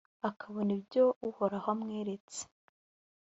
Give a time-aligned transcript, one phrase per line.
[0.29, 2.41] akabona ibyo uhoraho amweretse.